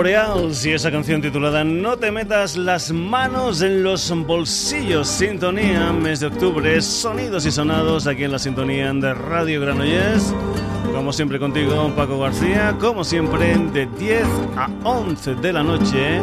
[0.00, 5.06] Boreals y esa canción titulada No te metas las manos en los bolsillos.
[5.06, 10.34] Sintonía, mes de octubre, sonidos y sonados aquí en la sintonía de Radio Granollers.
[10.94, 14.22] Como siempre contigo, Paco García, como siempre de 10
[14.56, 16.20] a 11 de la noche.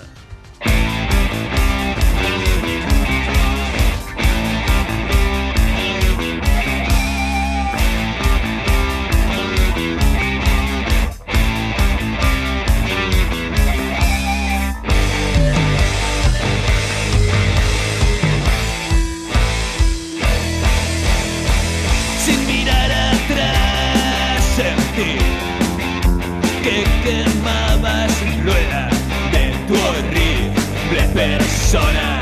[31.74, 32.13] Sin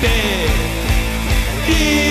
[0.00, 0.06] て
[1.68, 2.09] いい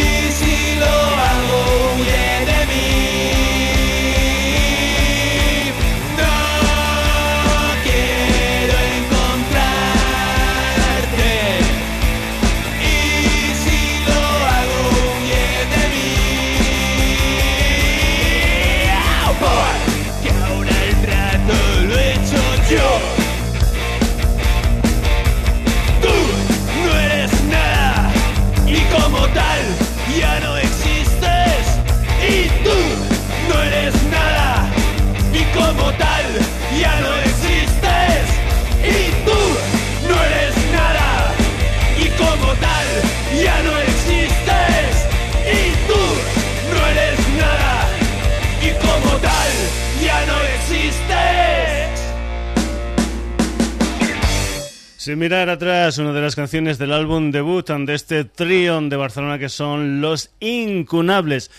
[55.10, 59.40] Sin mirar atrás, una de las canciones del álbum debut de este trío de Barcelona
[59.40, 61.50] que son Los Incunables.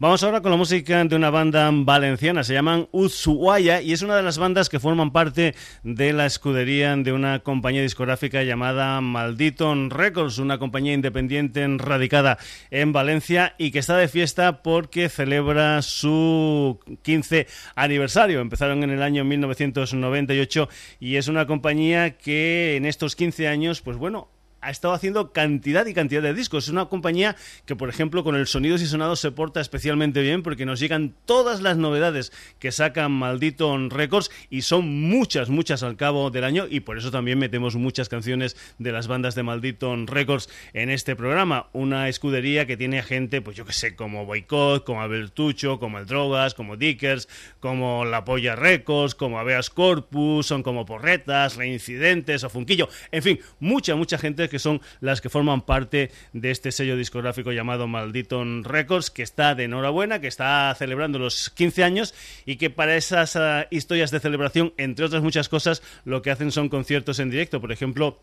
[0.00, 4.16] Vamos ahora con la música de una banda valenciana, se llaman Ushuaia y es una
[4.16, 9.74] de las bandas que forman parte de la escudería de una compañía discográfica llamada Maldito
[9.90, 12.38] Records, una compañía independiente radicada
[12.70, 18.40] en Valencia y que está de fiesta porque celebra su 15 aniversario.
[18.40, 23.98] Empezaron en el año 1998 y es una compañía que en estos 15 años, pues
[23.98, 26.64] bueno, ha estado haciendo cantidad y cantidad de discos.
[26.64, 27.36] Es una compañía
[27.66, 31.14] que, por ejemplo, con el Sonidos y Sonados se porta especialmente bien porque nos llegan
[31.24, 36.66] todas las novedades que sacan Maldito Records y son muchas, muchas al cabo del año
[36.68, 41.16] y por eso también metemos muchas canciones de las bandas de Maldito Records en este
[41.16, 41.68] programa.
[41.72, 46.06] Una escudería que tiene gente, pues yo que sé, como Boycott, como Albertucho, como El
[46.06, 47.28] Drogas, como Dickers,
[47.60, 52.88] como La Polla Records, como Aveas Corpus, son como Porretas, Reincidentes o Funquillo.
[53.10, 57.52] En fin, mucha, mucha gente que son las que forman parte de este sello discográfico
[57.52, 62.14] llamado Maldito Records, que está de enhorabuena, que está celebrando los 15 años
[62.44, 66.52] y que para esas uh, historias de celebración, entre otras muchas cosas, lo que hacen
[66.52, 67.60] son conciertos en directo.
[67.60, 68.18] Por ejemplo,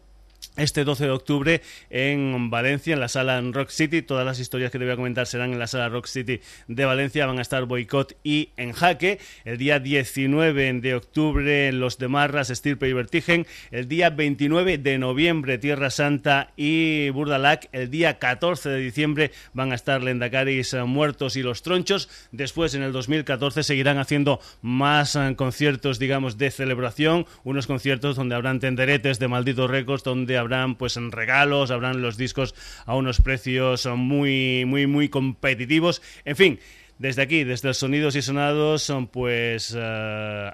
[0.58, 4.02] este 12 de octubre en Valencia, en la sala Rock City.
[4.02, 6.86] Todas las historias que te voy a comentar serán en la sala Rock City de
[6.86, 7.26] Valencia.
[7.26, 9.20] Van a estar Boicot y En Jaque.
[9.46, 13.46] El día 19 de octubre Los de Marras, Estirpe y Vertigen.
[13.72, 17.70] El día 29 de noviembre Tierra Santa y Burdalac.
[17.72, 22.10] El día 14 de diciembre van a estar Lendacaris eh, Muertos y Los Tronchos.
[22.32, 27.26] Después, en el 2014, seguirán haciendo más eh, conciertos, digamos, de celebración.
[27.44, 32.56] Unos conciertos donde habrán tenderetes de malditos récords, donde habrán pues regalos, habrán los discos
[32.86, 36.02] a unos precios muy muy muy competitivos.
[36.24, 36.60] En fin,
[37.00, 39.78] desde aquí, desde los Sonidos y Sonados, pues uh,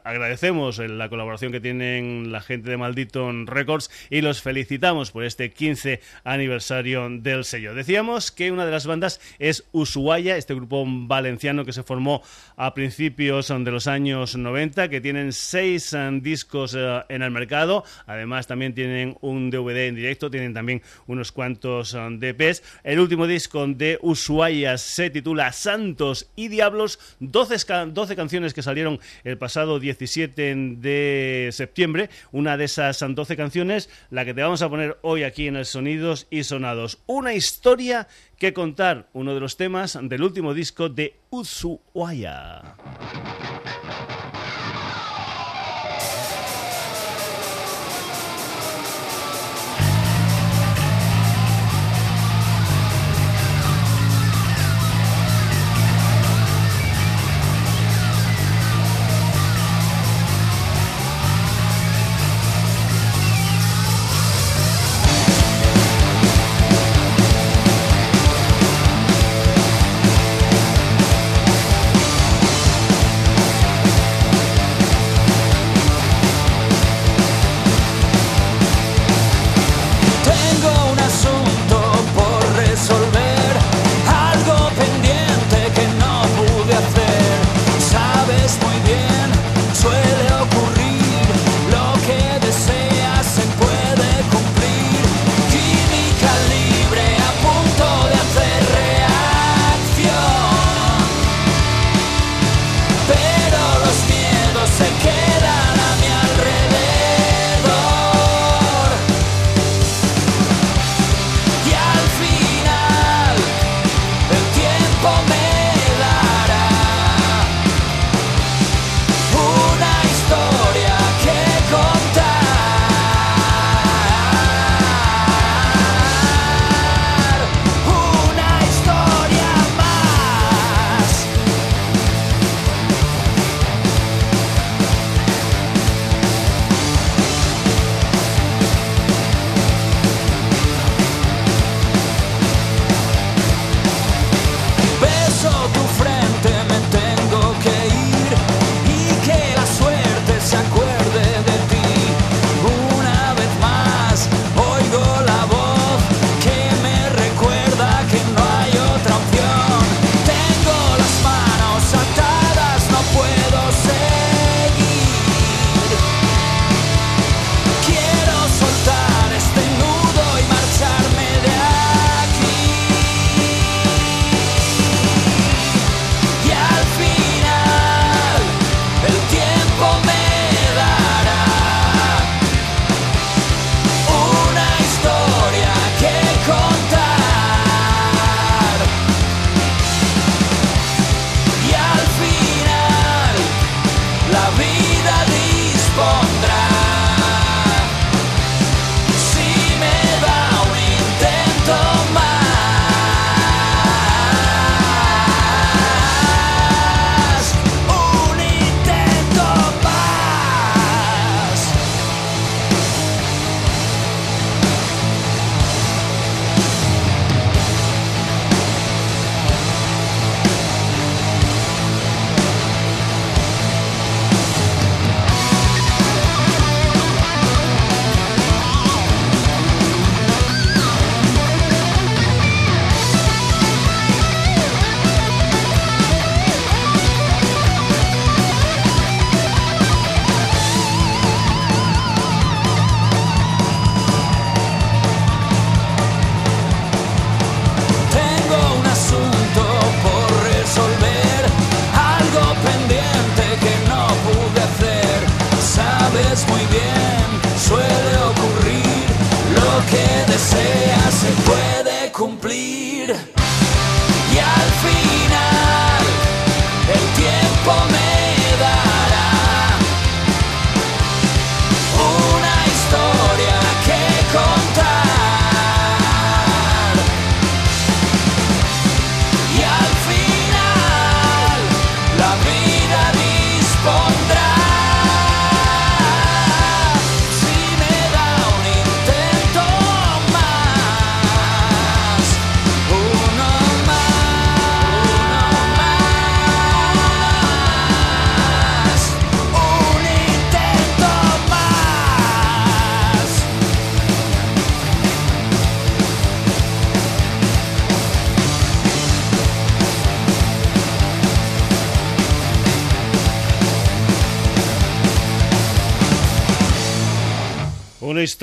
[0.03, 5.51] agradecemos la colaboración que tienen la gente de Maldito Records y los felicitamos por este
[5.51, 7.73] 15 aniversario del sello.
[7.73, 12.21] Decíamos que una de las bandas es Ushuaia, este grupo valenciano que se formó
[12.57, 17.85] a principios de los años 90, que tienen seis uh, discos uh, en el mercado,
[18.05, 22.63] además también tienen un DVD en directo, tienen también unos cuantos DPs.
[22.83, 27.55] El último disco de Ushuaia se titula Santos y Diablos, 12,
[27.91, 32.09] 12 canciones que salieron el pasado 17 de septiembre.
[32.31, 35.65] Una de esas 12 canciones, la que te vamos a poner hoy aquí en el
[35.65, 36.99] Sonidos y Sonados.
[37.05, 38.07] Una historia
[38.37, 42.61] que contar, uno de los temas del último disco de Ushuaia.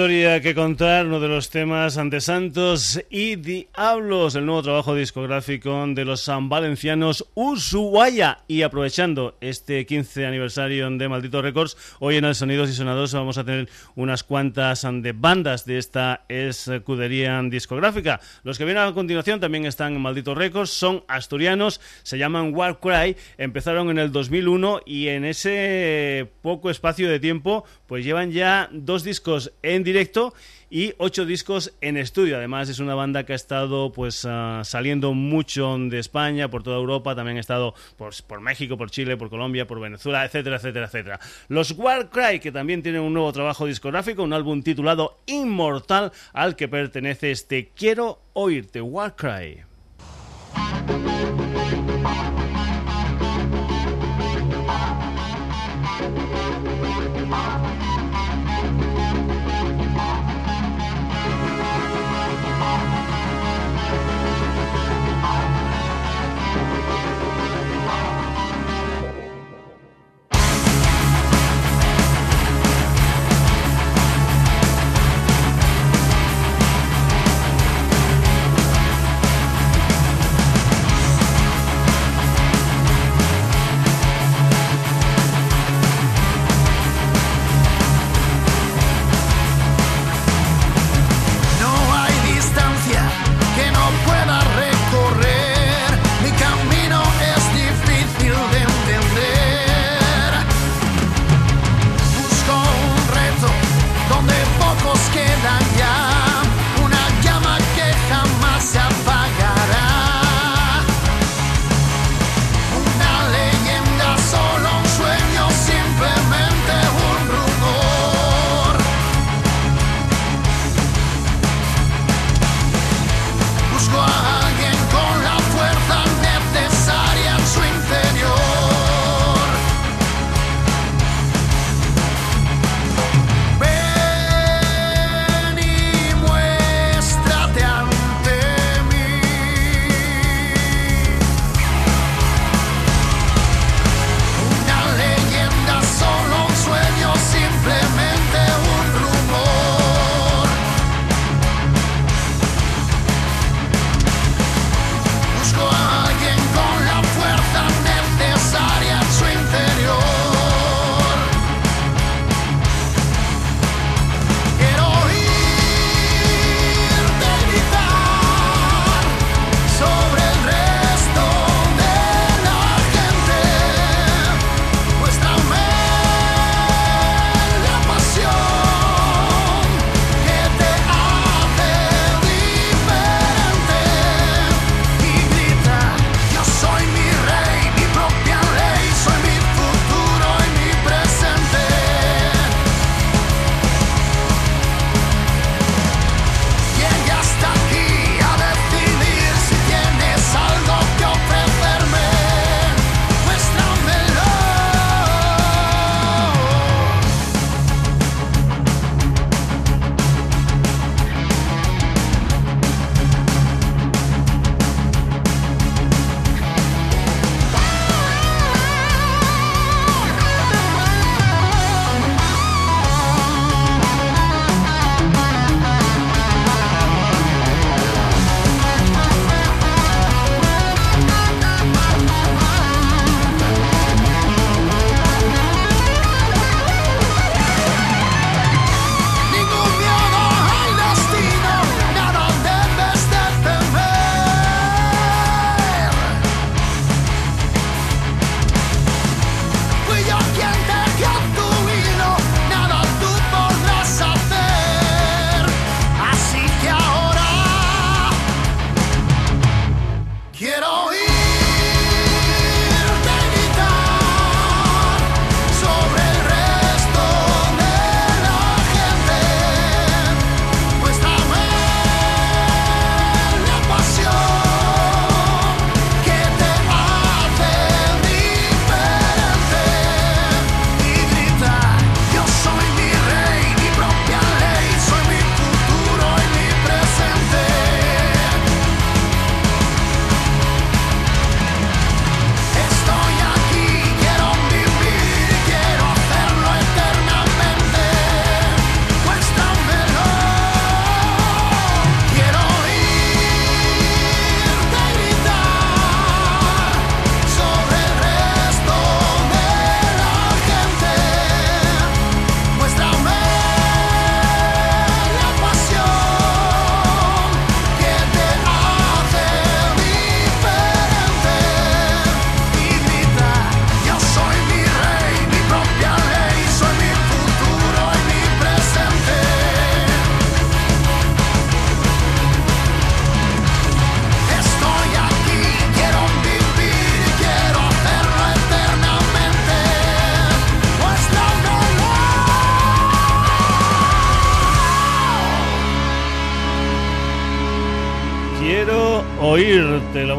[0.01, 5.85] Historia que contar, uno de los temas ante Santos y Diablos, el nuevo trabajo discográfico
[5.89, 8.39] de los san valencianos Ushuaia.
[8.49, 13.37] Y aprovechando este 15 aniversario de Maldito Records, hoy en el Sonidos y Sonados vamos
[13.37, 18.23] a tener unas cuantas de bandas de esta escudería discográfica.
[18.43, 23.19] Los que vienen a continuación también están en Maldito Records, son asturianos, se llaman Warcry,
[23.37, 29.03] empezaron en el 2001 y en ese poco espacio de tiempo pues llevan ya dos
[29.03, 30.33] discos en directo
[30.71, 32.37] y ocho discos en estudio.
[32.37, 36.77] Además es una banda que ha estado pues ah, saliendo mucho de España, por toda
[36.77, 41.21] Europa, también ha estado por México, por Chile, por Colombia, por Venezuela, etcétera, etcétera, etcétera.
[41.49, 46.69] Los Warcry, que también tienen un nuevo trabajo discográfico, un álbum titulado Inmortal, al que
[46.69, 49.65] pertenece este Quiero oírte, Warcry.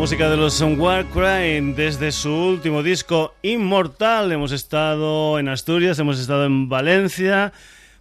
[0.01, 4.31] Música de los Warcry desde su último disco Inmortal.
[4.31, 7.53] Hemos estado en Asturias, hemos estado en Valencia.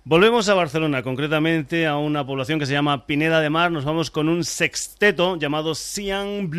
[0.05, 3.71] Volvemos a Barcelona, concretamente a una población que se llama Pineda de Mar.
[3.71, 6.51] Nos vamos con un sexteto llamado Sian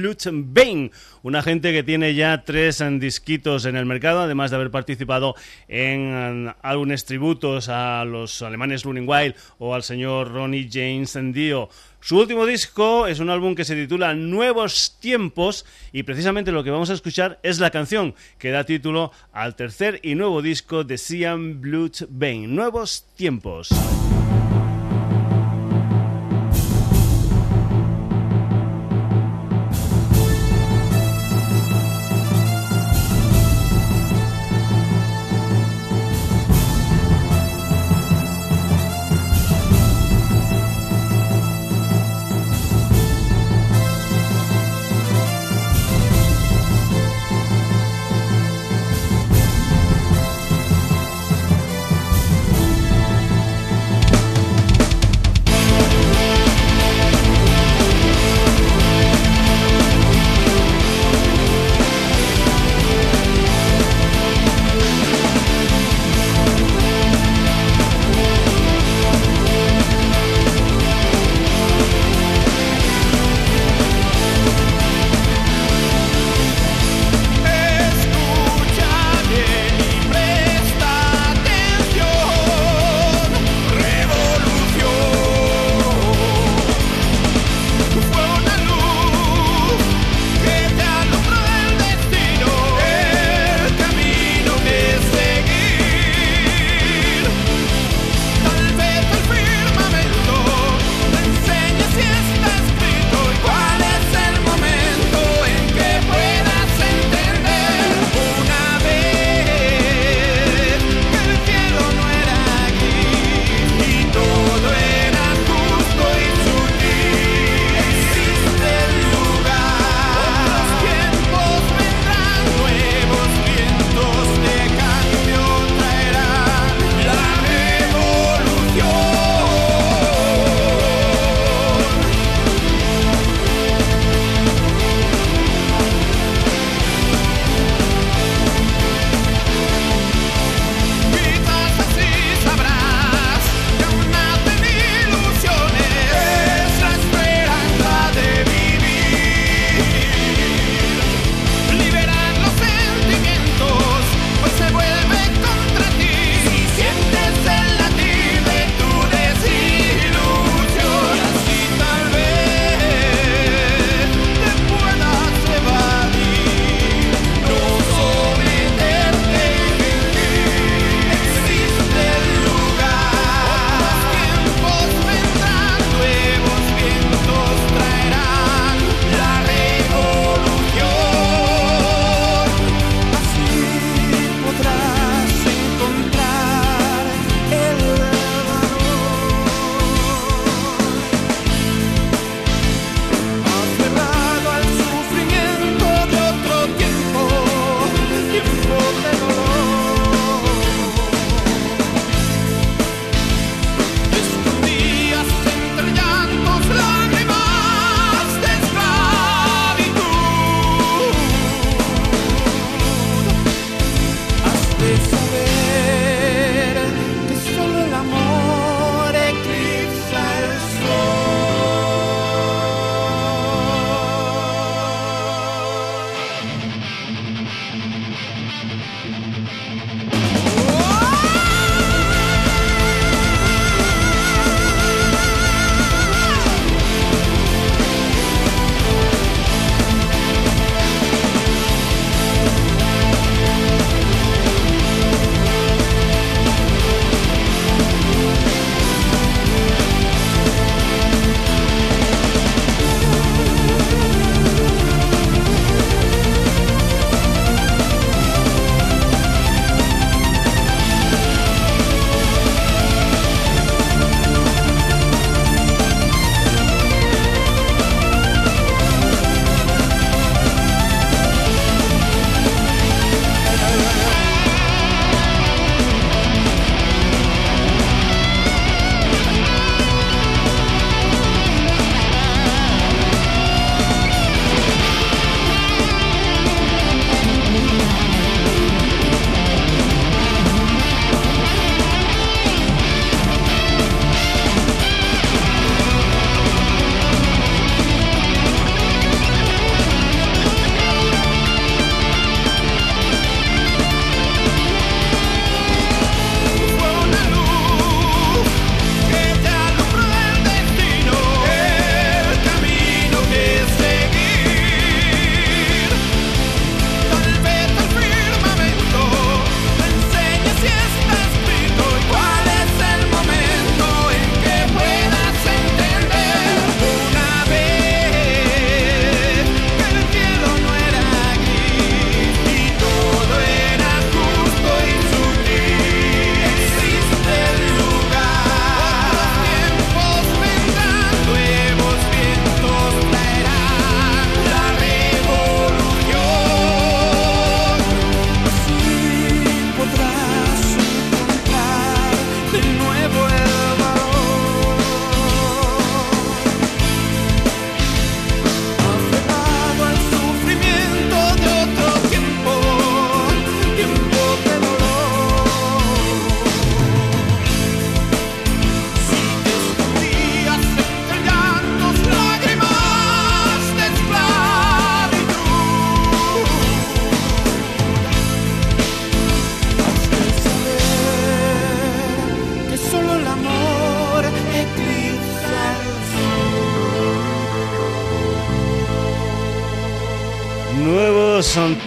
[0.54, 0.92] Bane,
[1.24, 5.34] una gente que tiene ya tres disquitos en el mercado, además de haber participado
[5.68, 11.68] en álbumes tributos a los alemanes Running Wild o al señor Ronnie James Dio.
[12.04, 16.72] Su último disco es un álbum que se titula Nuevos Tiempos y precisamente lo que
[16.72, 20.98] vamos a escuchar es la canción que da título al tercer y nuevo disco de
[20.98, 23.70] Siam Blood Bane, Nuevos Tiempos.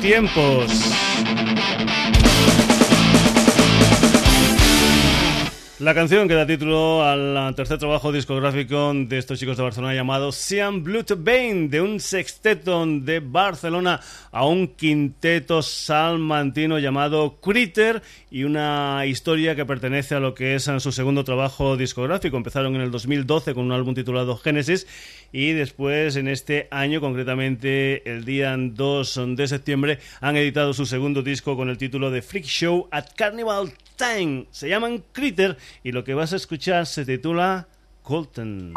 [0.05, 0.94] Tiempos.
[5.85, 10.33] La canción que da título al tercer trabajo discográfico de estos chicos de Barcelona llamado
[10.33, 14.01] Siam Blood Bane, de un sexteto de Barcelona
[14.33, 20.71] a un quinteto salmantino llamado Critter y una historia que pertenece a lo que es
[20.79, 22.39] su segundo trabajo discográfico.
[22.39, 24.87] Empezaron en el 2012 con un álbum titulado Genesis
[25.33, 31.21] y después en este año, concretamente el día 2 de septiembre, han editado su segundo
[31.21, 33.71] disco con el título de Freak Show at Carnival
[34.51, 37.69] Se llaman Critter y lo que vas a escuchar se titula
[38.03, 38.75] Colton.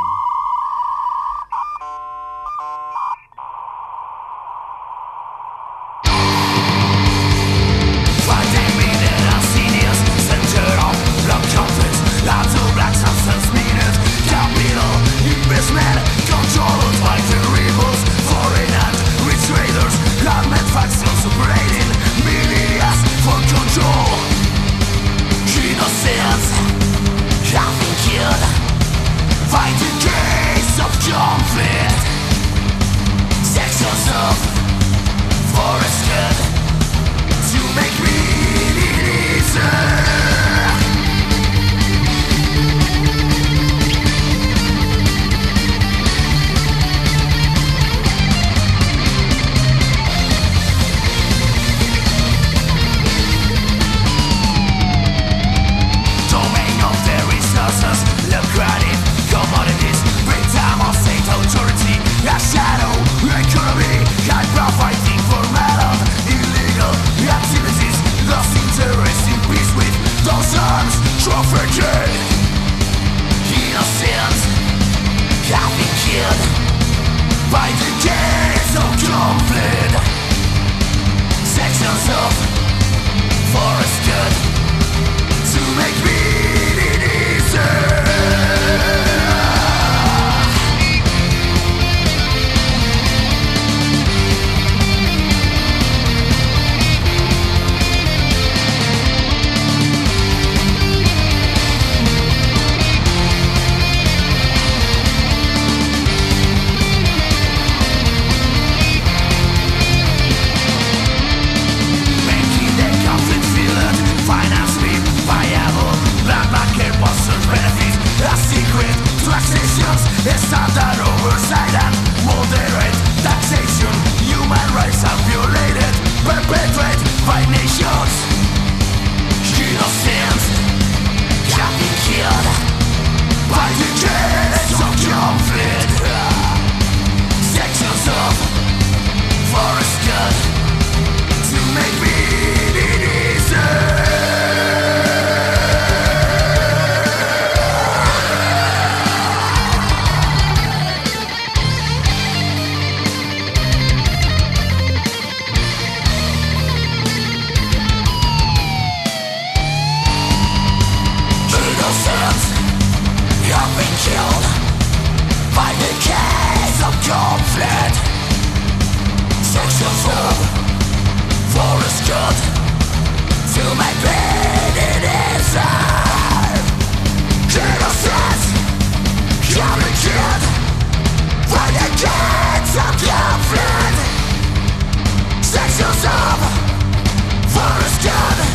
[188.00, 188.47] Stop.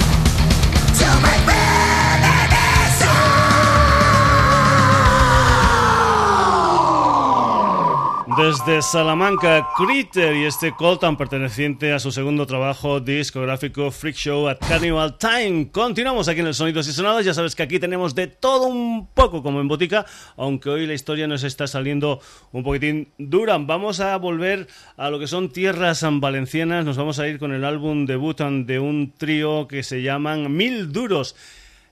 [8.42, 14.58] De Salamanca, Critter y este Colton perteneciente a su segundo trabajo discográfico Freak Show at
[14.58, 15.70] Carnival Time.
[15.70, 19.06] Continuamos aquí en el Sonidos y Sonados, ya sabes que aquí tenemos de todo un
[19.14, 23.58] poco como en botica, aunque hoy la historia nos está saliendo un poquitín dura.
[23.58, 27.64] Vamos a volver a lo que son tierras valencianas, nos vamos a ir con el
[27.64, 31.36] álbum debut de un trío que se llaman Mil Duros.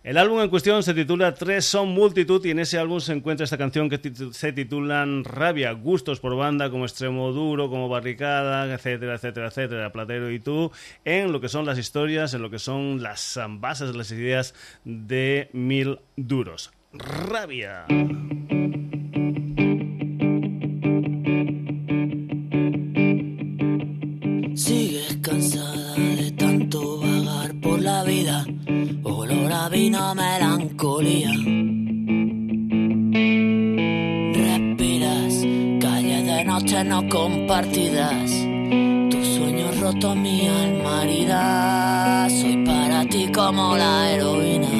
[0.02, 3.44] El álbum en cuestión se titula Tres son multitud y en ese álbum se encuentra
[3.44, 4.00] esta canción que
[4.32, 10.30] se titulan Rabia, gustos por banda como Extremo Duro, como Barricada, etcétera, etcétera, etcétera, Platero
[10.30, 10.72] y tú,
[11.04, 15.50] en lo que son las historias, en lo que son las bases, las ideas de
[15.52, 16.72] Mil Duros.
[16.94, 17.84] Rabia.
[29.88, 31.32] Melancolía.
[34.34, 35.34] Respiras
[35.80, 38.30] calles de noche no compartidas,
[39.10, 42.28] tus sueños roto mi alma herida.
[42.28, 44.79] Soy para ti como la heroína.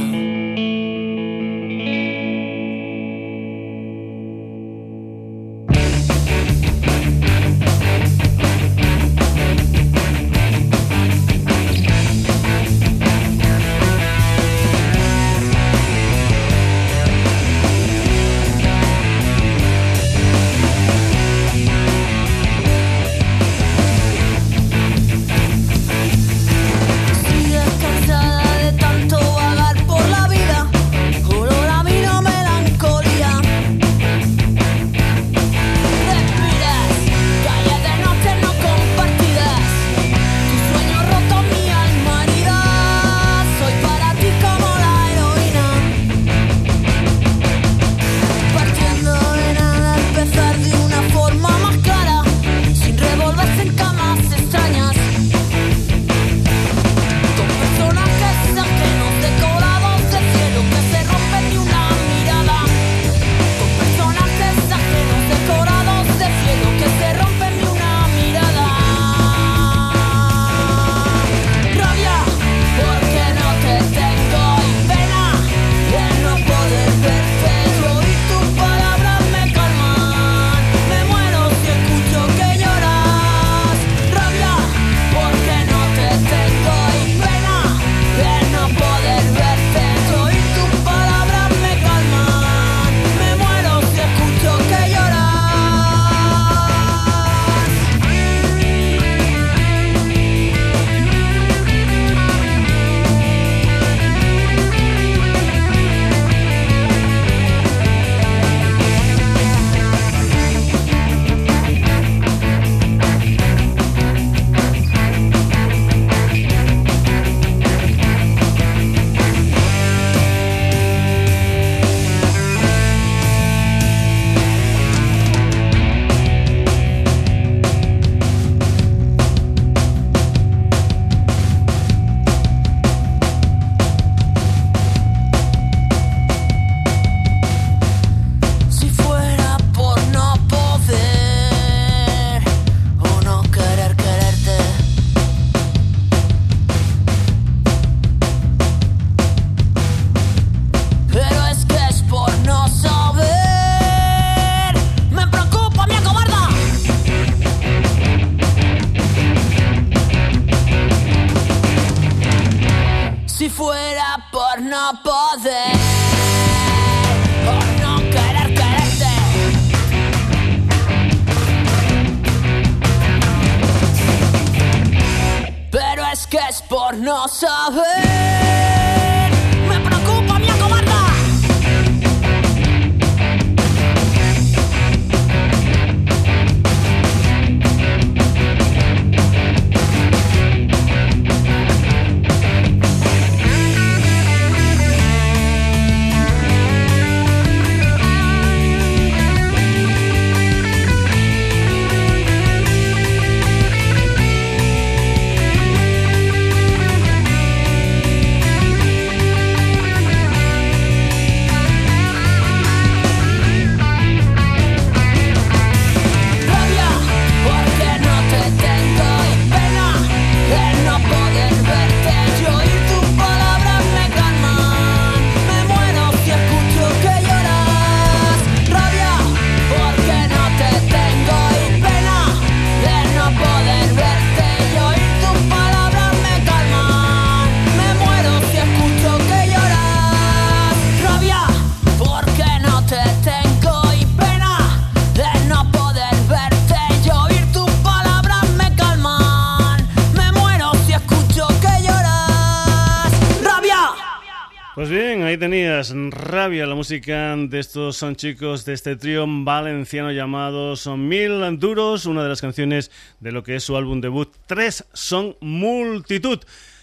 [255.92, 262.06] Rabia la música de estos son chicos de este trío valenciano llamado Son Mil Duros,
[262.06, 264.32] una de las canciones de lo que es su álbum debut.
[264.46, 266.40] Tres son multitud.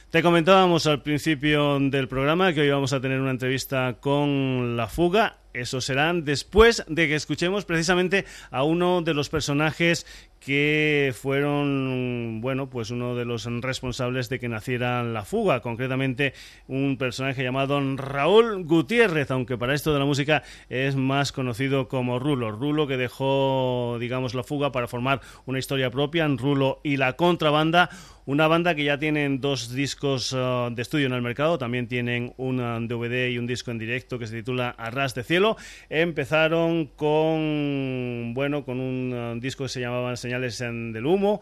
[0.09, 4.87] Te comentábamos al principio del programa que hoy vamos a tener una entrevista con La
[4.87, 5.37] Fuga.
[5.53, 10.05] Eso será después de que escuchemos precisamente a uno de los personajes
[10.47, 16.33] que fueron, bueno, pues uno de los responsables de que naciera la fuga, concretamente
[16.69, 22.17] un personaje llamado Raúl Gutiérrez, aunque para esto de la música es más conocido como
[22.17, 22.51] Rulo.
[22.51, 27.17] Rulo que dejó, digamos, la fuga para formar una historia propia, en Rulo y la
[27.17, 27.89] contrabanda,
[28.27, 32.33] Una banda que ya tienen dos discos uh, de estudio en el mercado, también tienen
[32.35, 32.57] un
[32.89, 35.55] DVD y un disco en directo que se titula Arras de Cielo.
[35.89, 41.39] Empezaron con, bueno, con un uh, disco que se llamaba Señales del Humo.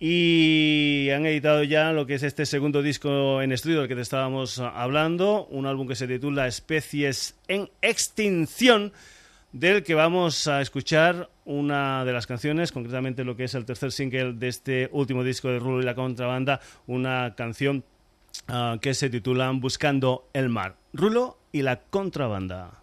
[0.00, 4.00] Y han editado ya lo que es este segundo disco en estudio del que te
[4.00, 8.94] estábamos hablando, un álbum que se titula Especies en Extinción
[9.58, 13.90] del que vamos a escuchar una de las canciones, concretamente lo que es el tercer
[13.90, 17.82] single de este último disco de Rulo y la Contrabanda, una canción
[18.48, 20.76] uh, que se titula Buscando el Mar.
[20.92, 22.80] Rulo y la Contrabanda.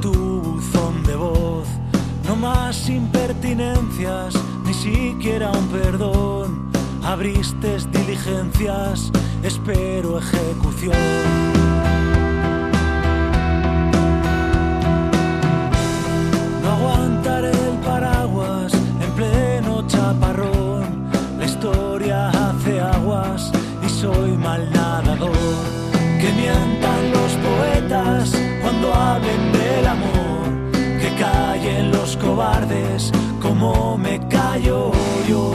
[0.00, 1.68] Tu buzón de voz.
[2.26, 4.34] No más impertinencias,
[4.64, 6.70] ni siquiera un perdón.
[7.02, 9.10] Abriste diligencias,
[9.42, 10.96] espero ejecución.
[16.62, 21.10] No aguantaré el paraguas en pleno chaparrón.
[21.38, 23.50] La historia hace aguas
[23.84, 25.32] y soy mal nadador.
[26.20, 28.51] Que mientan los poetas
[28.82, 34.90] cuando hablen del amor, que callen los cobardes como me callo
[35.28, 35.52] yo.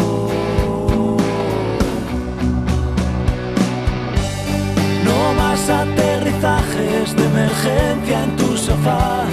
[5.04, 9.24] No más aterrizajes de emergencia en tu sofá,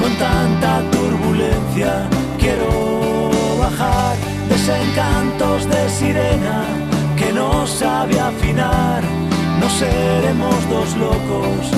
[0.00, 4.16] con tanta turbulencia quiero bajar
[4.48, 6.64] desencantos de sirena
[7.16, 9.02] que no sabe afinar
[9.60, 11.70] no seremos dos locos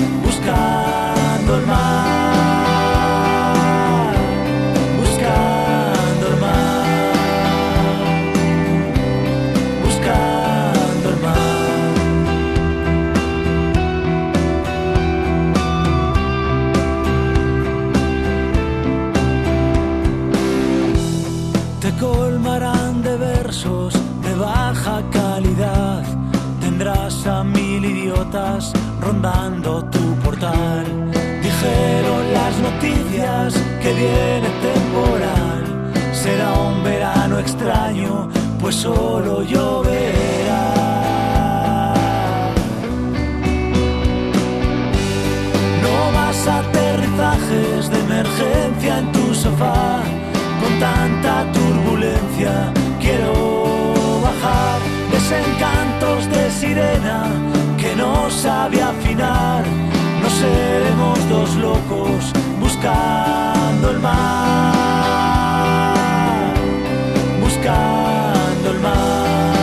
[1.43, 3.03] buscando el mar,
[4.97, 6.85] buscando el mar,
[9.83, 11.37] buscando el mar.
[21.81, 26.03] Te colmarán de versos de baja calidad
[26.61, 28.71] tendrás a mil idiotas
[29.01, 31.02] rondando tu portal.
[31.63, 35.63] Dijeron las noticias que viene temporal,
[36.11, 40.73] será un verano extraño, pues solo lloverá.
[45.83, 50.01] No más aterrizajes de emergencia en tu sofá,
[50.61, 54.79] con tanta turbulencia, quiero bajar
[55.11, 57.23] desencantos de sirena
[57.77, 59.63] que no sabe afinar.
[60.21, 64.73] No seremos dos locos buscando el mar,
[67.41, 69.55] buscando el mar,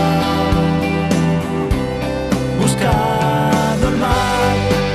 [2.61, 4.53] buscando el mar.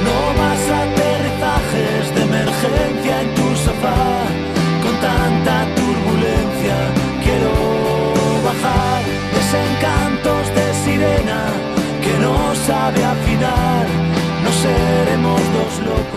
[0.07, 4.05] No más aterrizajes de emergencia en tu sofá
[4.83, 6.77] con tanta turbulencia.
[7.23, 7.53] Quiero
[8.47, 9.01] bajar
[9.39, 11.41] desencantos de sirena
[12.03, 12.35] que no
[12.67, 13.85] sabe afinar.
[14.43, 16.14] No seremos dos locos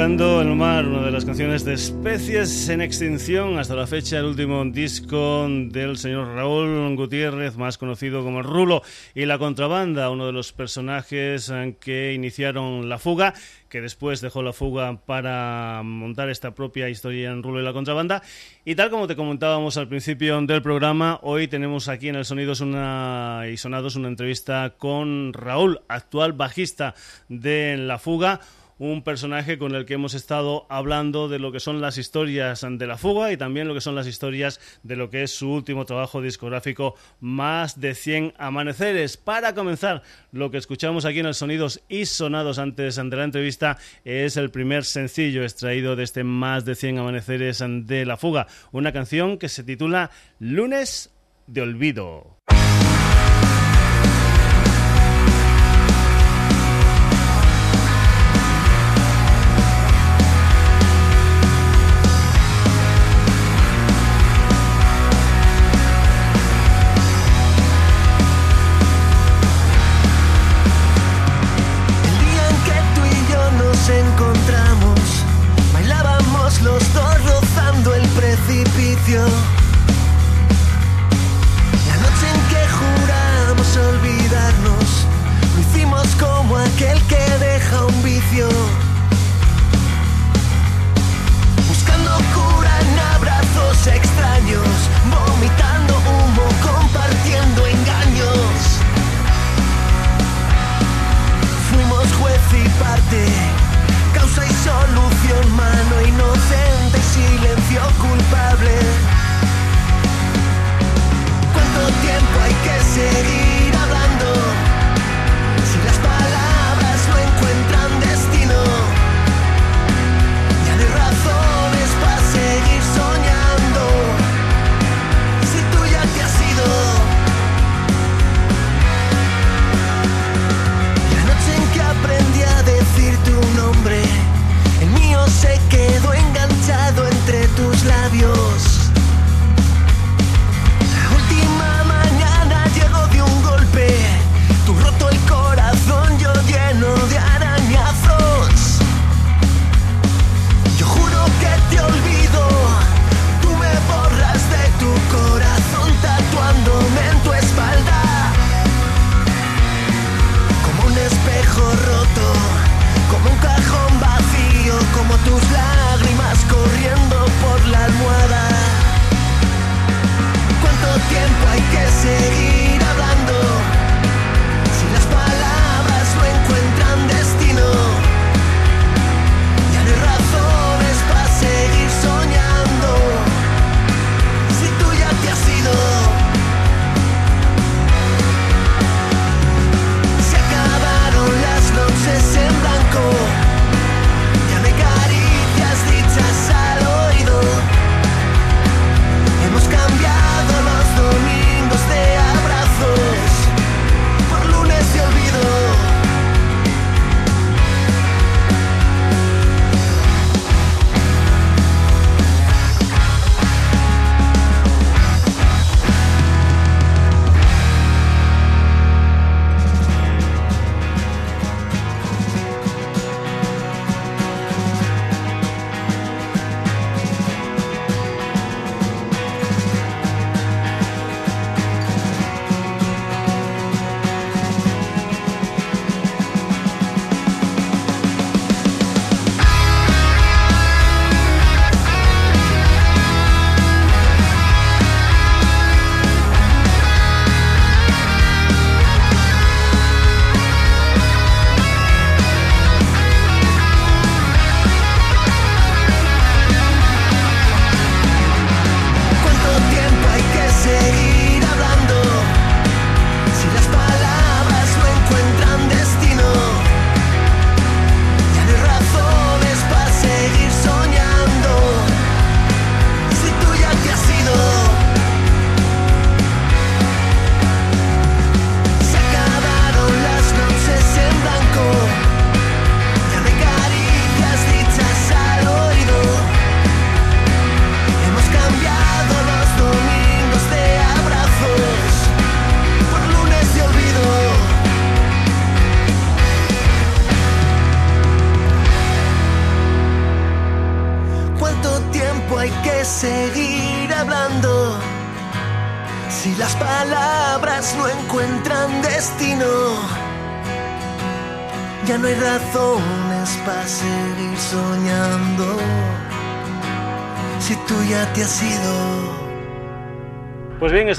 [0.00, 4.24] Buscando el mar, una de las canciones de especies en extinción, hasta la fecha el
[4.24, 8.80] último disco del señor Raúl Gutiérrez, más conocido como Rulo,
[9.14, 13.34] y la contrabanda, uno de los personajes que iniciaron la fuga,
[13.68, 18.22] que después dejó la fuga para montar esta propia historia en Rulo y la contrabanda.
[18.64, 22.62] Y tal como te comentábamos al principio del programa, hoy tenemos aquí en el Sonidos
[22.62, 26.94] una, y Sonados una entrevista con Raúl, actual bajista
[27.28, 28.40] de La Fuga
[28.80, 32.86] un personaje con el que hemos estado hablando de lo que son las historias de
[32.86, 35.84] la fuga y también lo que son las historias de lo que es su último
[35.84, 39.18] trabajo discográfico, Más de 100 Amaneceres.
[39.18, 40.02] Para comenzar,
[40.32, 43.76] lo que escuchamos aquí en el Sonidos y Sonados antes de la entrevista
[44.06, 48.92] es el primer sencillo extraído de este Más de 100 Amaneceres de la fuga, una
[48.92, 51.10] canción que se titula Lunes
[51.46, 52.39] de Olvido.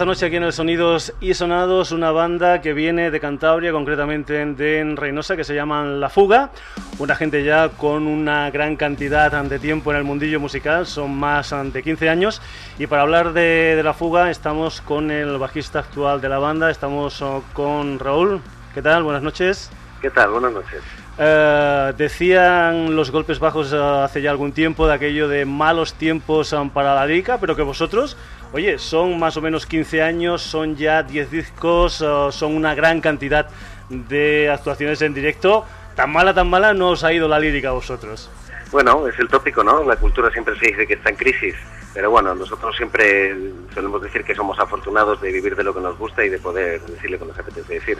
[0.02, 4.44] Esta noche aquí en el Sonidos y Sonados, una banda que viene de Cantabria, concretamente
[4.44, 6.50] de Reynosa, que se llaman La Fuga.
[6.98, 11.54] Una gente ya con una gran cantidad de tiempo en el mundillo musical, son más
[11.72, 12.42] de 15 años.
[12.80, 16.72] Y para hablar de, de La Fuga, estamos con el bajista actual de la banda,
[16.72, 18.42] estamos oh, con Raúl.
[18.74, 19.04] ¿Qué tal?
[19.04, 19.70] Buenas noches.
[20.02, 20.32] ¿Qué tal?
[20.32, 20.82] Buenas noches.
[21.18, 26.52] Eh, decían los golpes bajos eh, hace ya algún tiempo de aquello de malos tiempos
[26.54, 28.18] eh, para la lírica, pero que vosotros,
[28.54, 33.02] oye, son más o menos 15 años, son ya 10 discos, eh, son una gran
[33.02, 33.48] cantidad
[33.90, 35.66] de actuaciones en directo.
[35.96, 38.30] Tan mala, tan mala no os ha ido la lírica a vosotros.
[38.72, 39.84] Bueno, es el tópico, ¿no?
[39.84, 41.56] La cultura siempre se dice que está en crisis,
[41.94, 43.36] pero bueno, nosotros siempre
[43.74, 46.80] solemos decir que somos afortunados de vivir de lo que nos gusta y de poder
[46.82, 47.98] decir lo que nos apetece decir.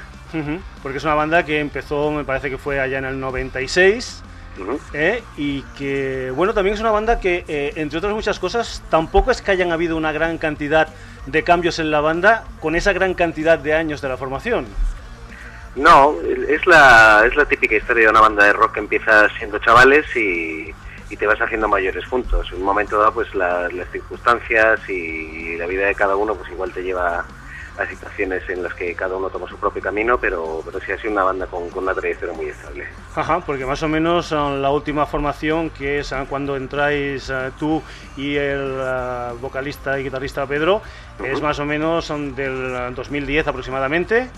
[0.82, 4.24] Porque es una banda que empezó, me parece que fue allá en el 96
[4.94, 5.24] ¿eh?
[5.38, 9.42] y que, bueno, también es una banda que, eh, entre otras muchas cosas, tampoco es
[9.42, 10.88] que hayan habido una gran cantidad
[11.26, 14.66] de cambios en la banda con esa gran cantidad de años de la formación.
[15.76, 16.16] No,
[16.50, 20.06] es la, es la típica historia de una banda de rock que empieza siendo chavales
[20.18, 20.74] y,
[21.10, 22.50] y te vas haciendo mayores juntos.
[22.52, 26.52] En un momento dado, pues la- las circunstancias y la vida de cada uno, pues
[26.52, 27.24] igual te lleva
[27.90, 31.14] situaciones en las que cada uno toma su propio camino, pero, pero sí ha sido
[31.14, 32.86] una banda con, con una trayectoria muy estable.
[33.16, 37.52] Ajá, porque más o menos eh, la última formación, que es eh, cuando entráis eh,
[37.60, 37.82] tú
[38.18, 38.78] y el
[39.42, 40.82] vocalista y guitarrista Pedro,
[41.24, 41.44] es Ujú.
[41.44, 44.30] más o menos son del eh, 2010 aproximadamente.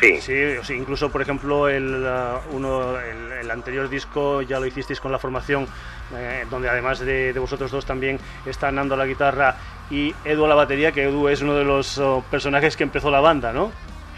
[0.00, 5.00] Sí, Sí, incluso por ejemplo el, uh, uno, el, el anterior disco ya lo hicisteis
[5.00, 5.64] con la formación,
[6.12, 9.54] eh, donde además de, de vosotros dos también está Nando a la guitarra
[9.92, 13.10] y Edu a la batería, que Edu es uno de los oh, personajes que empezó
[13.10, 13.70] la banda, ¿no?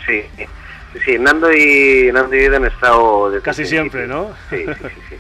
[0.07, 0.23] sí,
[1.05, 4.07] sí, Nando y Nando y Edu han estado desde Casi siempre.
[4.07, 4.29] ¿no?
[4.51, 5.17] Sí, sí, sí, sí.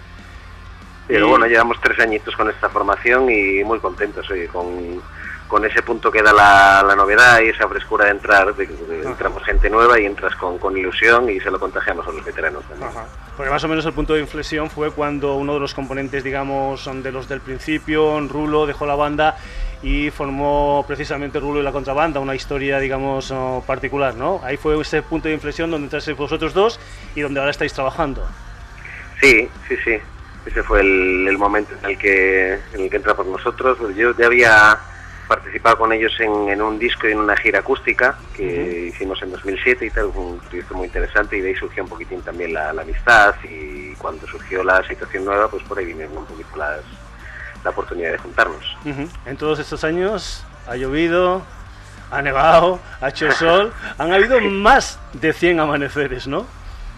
[1.08, 5.02] Pero Y- bueno, llevamos tres añitos con esta formación y muy contentos, oye, con,
[5.48, 9.02] con ese punto que da la, la novedad y esa frescura de entrar, de, de-
[9.02, 12.62] entramos gente nueva y entras con, con ilusión y se lo contagiamos a los veteranos
[12.64, 12.90] también.
[12.90, 13.06] Ajá.
[13.36, 16.80] Porque más o menos el punto de inflexión fue cuando uno de los componentes, digamos,
[16.80, 19.36] son de los del principio, Rulo, dejó la banda
[19.84, 24.40] y formó precisamente Rulo y la contrabanda, una historia, digamos, oh, particular, ¿no?
[24.42, 26.80] Ahí fue ese punto de inflexión donde entrasteis vosotros dos
[27.14, 28.26] y donde ahora estáis trabajando.
[29.20, 29.98] Sí, sí, sí.
[30.46, 33.78] Ese fue el, el momento en el que en el que entra por nosotros.
[33.94, 34.78] Yo ya había
[35.28, 39.32] participado con ellos en, en un disco y en una gira acústica que hicimos en
[39.32, 42.54] 2007 y tal, fue un proyecto muy interesante y de ahí surgió un poquitín también
[42.54, 46.56] la, la amistad y cuando surgió la situación nueva, pues por ahí vinieron un poquito
[46.56, 46.82] las,
[47.64, 48.76] la oportunidad de juntarnos.
[49.26, 51.42] En todos estos años ha llovido,
[52.10, 56.46] ha nevado, ha hecho sol, han habido más de 100 amaneceres, ¿no?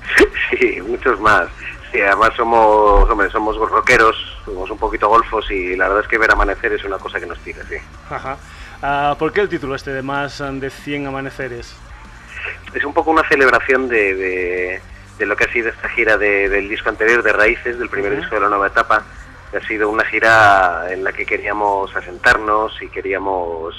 [0.50, 1.48] Sí, muchos más.
[1.90, 4.14] Sí, además somos, hombre, somos rockeros,
[4.44, 7.26] somos un poquito golfos y la verdad es que ver amanecer es una cosa que
[7.26, 7.74] nos tira, sí.
[8.08, 8.36] Ajá.
[8.80, 11.74] Ah, ¿Por qué el título este de más de 100 amaneceres?
[12.74, 14.80] es un poco una celebración de, de-
[15.18, 18.16] de lo que ha sido esta gira de- del disco anterior, de Raíces, del primer
[18.16, 19.02] disco de la nueva etapa.
[19.54, 23.74] Ha sido una gira en la que queríamos asentarnos y queríamos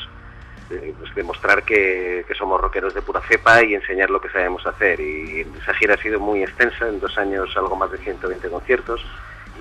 [0.70, 4.66] eh, pues, demostrar que, que somos rockeros de pura cepa y enseñar lo que sabemos
[4.66, 5.00] hacer.
[5.00, 9.06] Y esa gira ha sido muy extensa, en dos años algo más de 120 conciertos.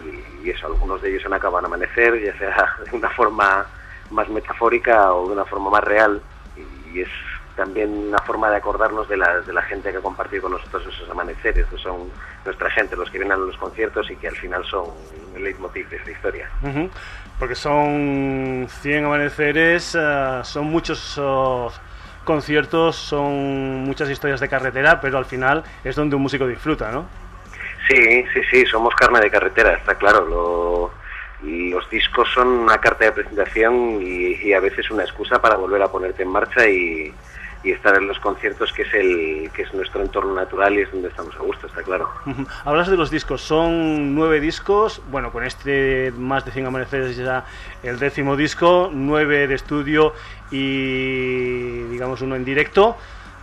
[0.05, 3.67] Y, y eso, algunos de ellos han acabado en amanecer, ya sea de una forma
[4.11, 6.23] más metafórica o de una forma más real.
[6.93, 7.09] Y es
[7.57, 10.87] también una forma de acordarnos de la, de la gente que ha compartido con nosotros
[10.87, 12.11] esos amaneceres, que son
[12.45, 14.85] nuestra gente, los que vienen a los conciertos y que al final son
[15.35, 16.51] el leitmotiv de esta historia.
[17.39, 21.73] Porque son 100 amaneceres, ah, son muchos oh,
[22.25, 27.07] conciertos, son muchas historias de carretera, pero al final es donde un músico disfruta, ¿no?
[27.89, 30.27] Sí, sí, sí, somos carne de carretera, está claro.
[30.27, 31.07] Lo-
[31.43, 35.81] los discos son una carta de presentación y, y a veces una excusa para volver
[35.83, 37.13] a ponerte en marcha y,
[37.67, 40.93] y estar en los conciertos, que es el que es nuestro entorno natural y es
[40.93, 42.09] donde estamos a gusto, está claro.
[42.64, 47.45] Hablas de los discos, son nueve discos, bueno, con este más de 100 amaneceres ya
[47.83, 50.14] el décimo disco, nueve de estudio
[50.51, 52.97] y digamos uno en directo.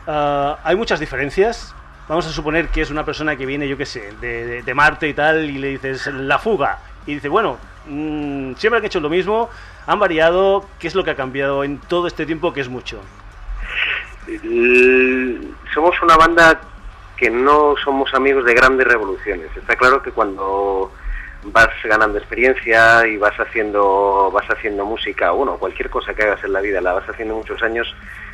[0.08, 1.74] Ah, hay muchas diferencias.
[2.08, 4.74] Vamos a suponer que es una persona que viene, yo qué sé, de, de- de
[4.74, 6.80] Marte y tal, y le dices la fuga.
[7.06, 7.58] Y dice, bueno,
[7.88, 9.50] mm, siempre han hecho lo mismo,
[9.88, 13.00] han variado, ¿qué es lo que ha cambiado en todo este tiempo que es mucho?
[14.28, 15.40] L-
[15.74, 16.60] Somos una banda
[17.18, 19.56] que no somos amigos de grandes revoluciones.
[19.56, 20.92] Está claro que cuando
[21.46, 26.54] vas ganando experiencia y vas haciendo vas haciendo música, bueno, cualquier cosa que hagas en
[26.54, 27.94] la vida, la vas haciendo muchos años,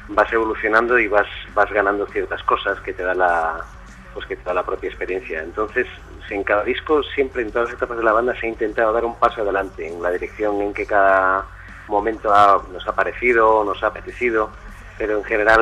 [0.09, 3.57] vas evolucionando y vas vas ganando ciertas cosas que te da la
[4.13, 5.41] pues que te da la propia experiencia.
[5.41, 5.87] Entonces,
[6.29, 9.05] en cada disco, siempre en todas las etapas de la banda se ha intentado dar
[9.05, 11.45] un paso adelante en la dirección en que cada
[11.87, 14.49] momento ha- nos ha parecido, nos ha apetecido
[14.99, 15.61] pero en general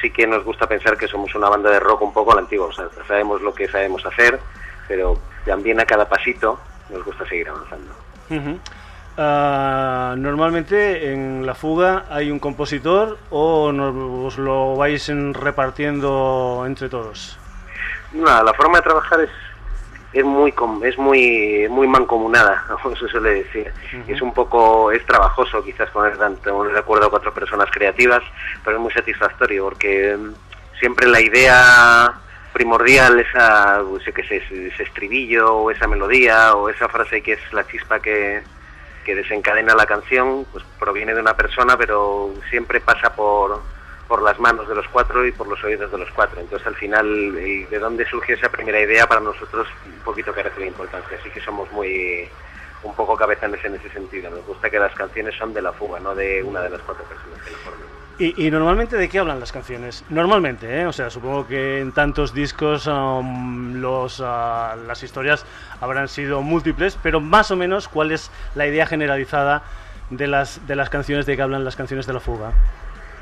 [0.00, 2.40] sí que nos gusta pensar que somos una banda de rock un poco a la
[2.42, 4.38] antigua, o sea, sabemos lo que sabemos hacer,
[4.88, 6.58] pero también a cada pasito
[6.88, 7.92] nos gusta seguir avanzando.
[8.30, 8.58] Ujú.
[9.18, 16.62] Ah, normalmente en la fuga hay un compositor o no- os lo vais en- repartiendo
[16.66, 17.36] entre todos.
[18.12, 19.30] Nada, la forma de trabajar es
[20.12, 23.72] es muy es muy muy mancomunada, como se suele decir.
[24.06, 28.22] Es un poco es trabajoso quizás poner tanto un recuerdo a cuatro personas creativas,
[28.64, 30.34] pero es muy satisfactorio porque mm,
[30.78, 32.14] siempre la idea
[32.52, 37.52] primordial, esa, pues, sé, ese, ese estribillo o esa melodía o esa frase que es
[37.52, 38.42] la chispa que,
[39.04, 43.60] que desencadena la canción, pues proviene de una persona, pero siempre pasa por,
[44.08, 46.40] por las manos de los cuatro y por los oídos de los cuatro.
[46.40, 50.60] Entonces, al final, eh, de dónde surgió esa primera idea para nosotros un poquito carece
[50.60, 51.18] de importancia.
[51.20, 52.28] Así que somos muy
[52.82, 54.30] un poco cabezones en ese sentido.
[54.30, 57.04] Nos gusta que las canciones son de la fuga, no de una de las cuatro
[57.04, 57.96] personas que la forman.
[58.18, 60.02] Y, y normalmente de qué hablan las canciones?
[60.08, 60.86] Normalmente, ¿eh?
[60.86, 65.44] o sea, supongo que en tantos discos um, los, ah, las historias
[65.82, 69.64] habrán sido múltiples, pero más o menos cuál es la idea generalizada
[70.08, 72.52] de las, de las canciones de que hablan las canciones de la fuga.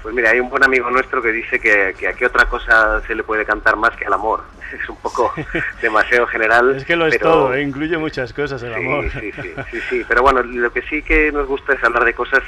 [0.05, 3.00] Pues mira, hay un buen amigo nuestro que dice que, que a qué otra cosa
[3.07, 4.42] se le puede cantar más que al amor.
[4.74, 5.32] Es un poco
[5.82, 6.76] demasiado general.
[6.76, 7.62] Es que lo es pero- todo, ¿eh?
[7.62, 9.11] incluye muchas cosas el Sí, amor.
[9.11, 10.05] Sí, sí, sí, sí.
[10.09, 12.42] Pero bueno, lo que sí que nos gusta es hablar de cosas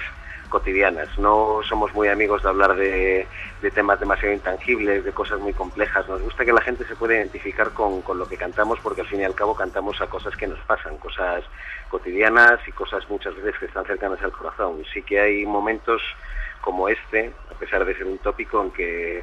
[0.50, 1.08] cotidianas.
[1.18, 3.26] No somos muy amigos de hablar de,
[3.62, 6.08] de temas demasiado intangibles, de cosas muy complejas.
[6.08, 9.06] Nos gusta que la gente se pueda identificar con, con lo que cantamos porque al
[9.08, 11.42] fin y al cabo cantamos a cosas que nos pasan, cosas
[11.88, 14.82] cotidianas y cosas muchas veces que están cercanas al corazón.
[14.92, 16.02] Sí que hay momentos
[16.60, 19.22] como este, a pesar de ser un tópico en que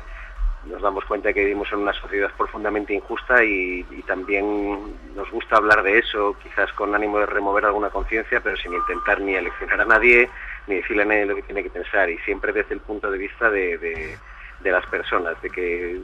[0.66, 5.84] nos damos cuenta que vivimos en una sociedad profundamente injusta y, también nos gusta hablar
[5.84, 9.86] de eso, quizás con ánimo de remover alguna conciencia, pero sin intentar ni aleccionar a
[9.86, 10.30] nadie,
[10.68, 13.18] ni decirle a nadie lo que tiene que pensar, y siempre desde el punto de
[13.18, 14.18] vista de, de-
[14.60, 16.00] de las personas, de que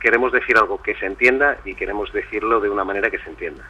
[0.00, 3.64] queremos decir algo que se entienda y queremos decirlo de una manera que se entienda.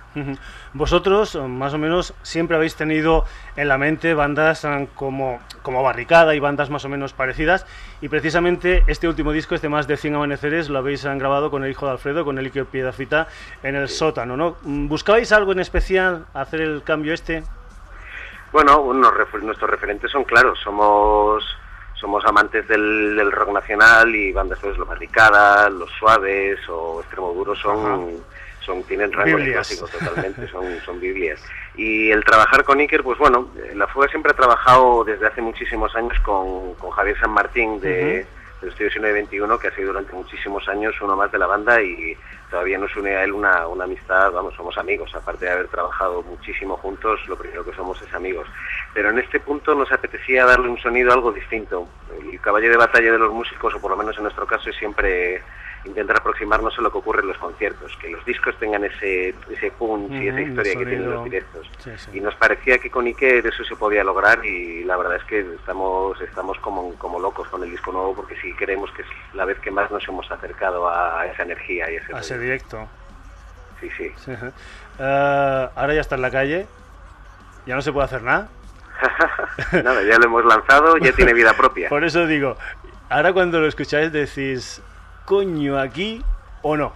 [0.74, 3.24] Vosotros, más o menos, siempre habéis tenido
[3.56, 7.66] en la mente bandas eh, como, como Barricada y bandas más o menos parecidas.
[8.00, 11.64] Y precisamente este último disco, este más de 100 amaneceres, lo habéis eh, grabado con
[11.64, 13.28] el hijo de Alfredo, con el Piedafita,
[13.62, 14.56] en el sótano, ¿no?
[14.62, 17.42] Mm, ¿Buscabais algo en especial, hacer el cambio este?
[18.52, 21.44] Bueno, unos refer- nuestros referentes son claros, somos
[22.00, 27.32] somos amantes del, del rock nacional y bandas pues los Barricada, los Suaves o Extremo
[27.32, 28.22] Duro son
[28.60, 29.66] son tienen rango de Biblias.
[29.66, 31.42] clásicos totalmente, son son biblias.
[31.76, 35.94] Y el trabajar con Iker, pues bueno, la Fuga siempre ha trabajado desde hace muchísimos
[35.96, 38.26] años con, con Javier San Martín de
[38.60, 42.16] del Estudio 921, que ha sido durante muchísimos años uno más de la banda y
[42.50, 46.22] todavía nos une a él una, una amistad, vamos, somos amigos, aparte de haber trabajado
[46.22, 48.46] muchísimo juntos, lo primero que somos es amigos.
[48.94, 51.86] Pero en este punto nos apetecía darle un sonido algo distinto.
[52.20, 54.76] El caballo de batalla de los músicos, o por lo menos en nuestro caso, es
[54.76, 55.42] siempre
[55.84, 59.70] intentar aproximarnos a lo que ocurre en los conciertos, que los discos tengan ese, ese
[59.70, 61.70] punch y esa Ujú, el historia que tienen los directos.
[61.78, 62.10] Sí, sí.
[62.14, 65.40] Y nos parecía que con Iker eso se podía lograr y la verdad es que
[65.40, 69.44] estamos estamos como, como locos con el disco nuevo porque sí creemos que es la
[69.44, 72.86] vez que más nos hemos acercado a esa energía y a ese A ese directo.
[73.80, 74.12] Sí, sí.
[74.16, 74.32] Sí.
[74.98, 76.66] Eh, ahora ya está en la calle,
[77.66, 78.48] ya no se puede hacer nada.
[79.72, 81.88] Nada, ya lo hemos lanzado, ya tiene vida propia.
[81.90, 82.56] Por eso digo,
[83.08, 84.82] ahora cuando lo escucháis decís,
[85.28, 86.24] coño, aquí
[86.62, 86.90] o no.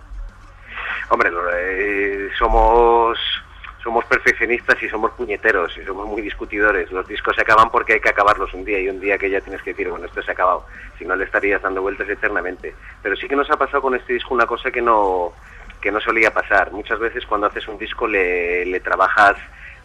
[1.10, 3.18] Hombre, eh, somos
[3.82, 6.90] somos perfeccionistas y somos puñeteros y somos muy discutidores.
[6.92, 9.40] Los discos se acaban porque hay que acabarlos un día y un día que ya
[9.42, 10.64] tienes que decir, bueno, esto se ha acabado.
[10.98, 12.74] Si no, le estarías dando vueltas eternamente.
[13.02, 15.34] Pero sí que nos ha pasado con este disco una cosa que no,
[15.82, 16.72] que no solía pasar.
[16.72, 19.36] Muchas veces cuando haces un disco le, le trabajas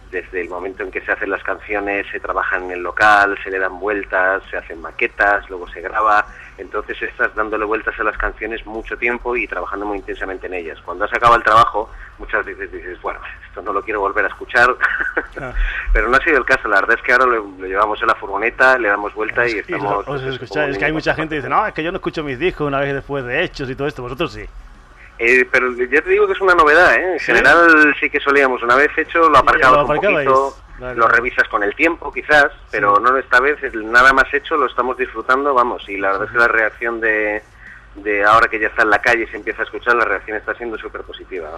[0.10, 3.52] desde el momento en que se hacen las canciones, se trabaja en el local, se
[3.52, 6.26] le dan vueltas, se hacen maquetas, luego se graba.
[6.58, 10.80] Entonces estás dándole vueltas a las canciones mucho tiempo y trabajando muy intensamente en ellas.
[10.84, 14.30] Cuando has acabado el trabajo, muchas veces dices, bueno, esto no lo quiero volver a
[14.30, 14.76] escuchar.
[15.40, 15.54] Ah.
[15.94, 16.68] Pero no ha sido el caso.
[16.68, 19.52] La verdad es que ahora lo, lo llevamos en la furgoneta, le damos vuelta y
[19.52, 20.08] Y estamos...
[20.08, 22.24] os pues, es que hay mucha gente que dice, no, es que yo no escucho
[22.24, 24.46] mis discos una vez después de hechos y todo esto, vosotros sí.
[25.20, 27.14] Eh, pero ya te digo que es una novedad, ¿eh?
[27.14, 27.26] En ¿Sí?
[27.28, 31.48] general sí que solíamos, una vez hecho, lo aparcabas lo un poquito, Vale, lo revisas
[31.48, 33.04] con el tiempo quizás, pero Sí.
[33.04, 36.38] no esta vez, nada más hecho lo estamos disfrutando, vamos, y la verdad es que
[36.38, 37.42] la reacción de,
[37.96, 40.38] de ahora que ya está en la calle y se empieza a escuchar, la reacción
[40.38, 41.50] está siendo súper positiva.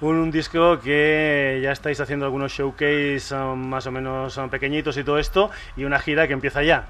[0.00, 4.96] Un, un disco que ya estáis haciendo algunos showcase um, más o menos um, pequeñitos
[4.96, 6.84] y todo esto, y una gira que empieza ya.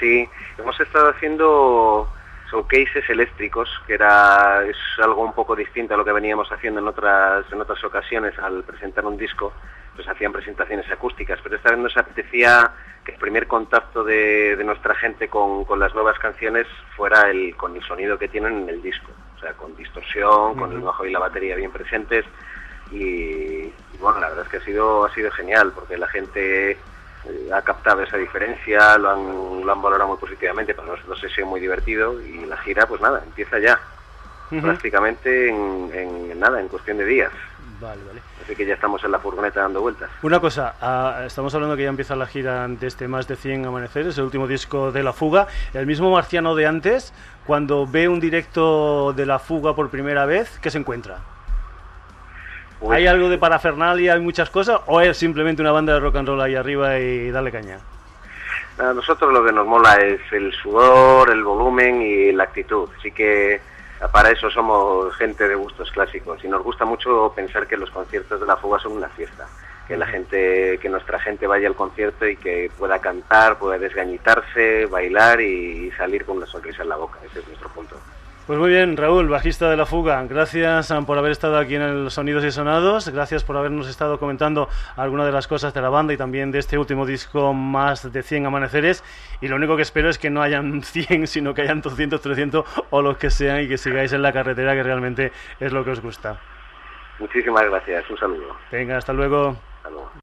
[0.00, 0.26] Sí,
[0.58, 2.08] hemos estado haciendo
[2.50, 6.88] showcases eléctricos, que era es algo un poco distinto a lo que veníamos haciendo en
[6.88, 9.52] otras en otras ocasiones al presentar un disco,
[10.00, 12.72] pues hacían presentaciones acústicas, pero esta vez nos apetecía
[13.04, 17.54] que el primer contacto de, de nuestra gente con, con las nuevas canciones fuera el
[17.54, 21.04] con el sonido que tienen en el disco, o sea, con distorsión, con el bajo
[21.04, 22.24] y la batería bien presentes.
[22.90, 26.70] Y, y bueno, la verdad es que ha sido ha sido genial porque la gente
[26.70, 31.28] eh, ha captado esa diferencia, lo han, lo han valorado muy positivamente, para nosotros ha
[31.28, 33.78] sido muy divertido y la gira, pues nada, empieza ya,
[34.62, 37.32] prácticamente en, en nada, en cuestión de días.
[37.80, 38.20] Vale, vale.
[38.42, 40.10] Así que ya estamos en la furgoneta dando vueltas.
[40.22, 43.64] Una cosa, ah, estamos hablando que ya empieza la gira de este Más de 100
[43.64, 45.46] Amaneceres, el último disco de La Fuga.
[45.72, 47.14] El mismo marciano de antes,
[47.46, 51.18] cuando ve un directo de La Fuga por primera vez, ¿qué se encuentra?
[52.80, 54.80] Pues, ¿Hay algo de parafernalia, hay muchas cosas?
[54.86, 57.78] ¿O es simplemente una banda de rock and roll ahí arriba y darle caña?
[58.78, 62.88] A nosotros lo que nos mola es el sudor, el volumen y la actitud.
[62.98, 63.60] Así que
[64.08, 68.40] para eso somos gente de gustos clásicos y nos gusta mucho pensar que los conciertos
[68.40, 69.46] de la fuga son una fiesta.
[69.86, 74.86] Que la gente, que nuestra gente vaya al concierto y que pueda cantar, pueda desgañitarse,
[74.86, 77.18] bailar y salir con una sonrisa en la boca.
[77.26, 77.96] Ese es nuestro punto.
[78.50, 81.82] Pues muy bien, Raúl, bajista de La Fuga, gracias ah, por haber estado aquí en
[81.82, 85.88] el Sonidos y Sonados, gracias por habernos estado comentando algunas de las cosas de la
[85.88, 89.04] banda y también de este último disco, más de 100 amaneceres.
[89.40, 92.64] Y lo único que espero es que no hayan 100, sino que hayan 200, 300
[92.90, 95.30] o los que sean y que sigáis en la carretera, que realmente
[95.60, 96.40] es lo que os gusta.
[97.20, 98.56] Muchísimas gracias, un saludo.
[98.72, 99.54] Venga, hasta luego.
[99.76, 100.19] Hasta luego.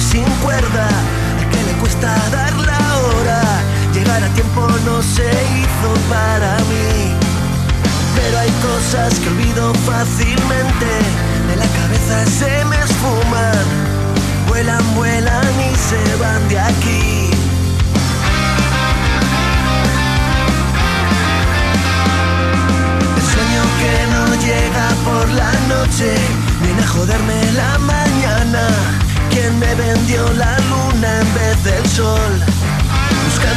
[0.00, 0.88] Sin cuerda,
[1.50, 3.42] que le cuesta dar la hora.
[3.92, 7.14] Llegar a tiempo no se hizo para mí.
[8.16, 10.90] Pero hay cosas que olvido fácilmente,
[11.48, 13.66] de la cabeza se me esfuman.
[14.48, 17.09] Vuelan, vuelan y se van de aquí.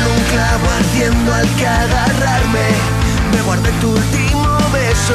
[0.03, 2.67] Buscando un clavo ardiendo al que agarrarme.
[3.31, 5.13] Me guardé tu último beso,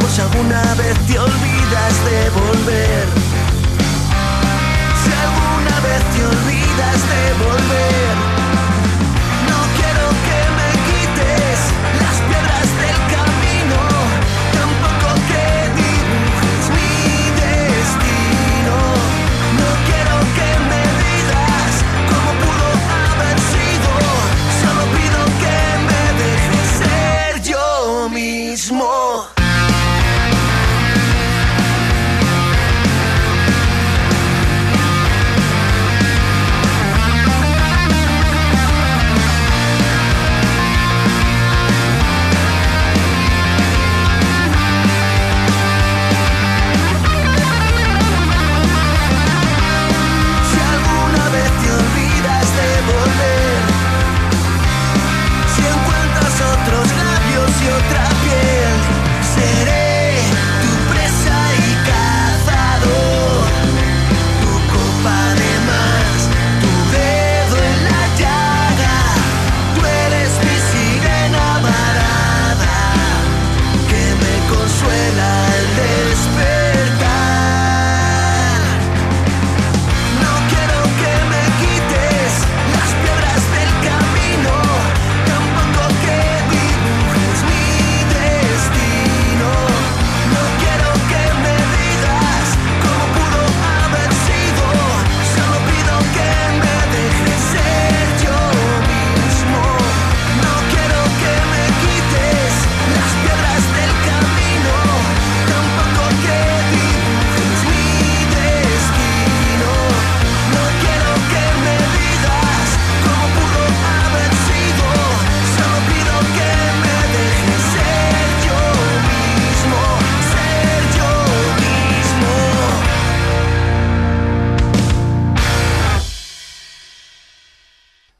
[0.00, 3.06] pues alguna vez te olvidas de volver.
[5.02, 8.37] Si alguna vez te olvidas de volver,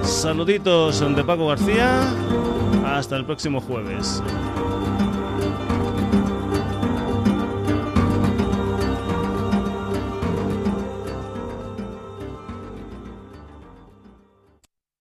[0.09, 2.01] Saluditos de Paco García.
[2.85, 4.23] Hasta el próximo jueves.